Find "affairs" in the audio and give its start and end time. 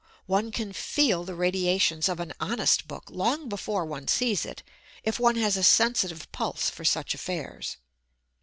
7.13-7.77